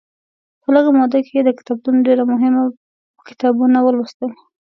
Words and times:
په 0.61 0.67
لږه 0.75 0.91
موده 0.97 1.19
کې 1.25 1.31
یې 1.37 1.41
د 1.45 1.49
کتابتون 1.59 1.95
ډېر 2.07 2.19
مهم 2.31 2.55
کتابونه 3.29 3.77
ولوستل. 3.81 4.31